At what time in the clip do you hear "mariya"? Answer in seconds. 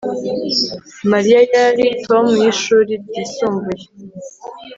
1.11-1.39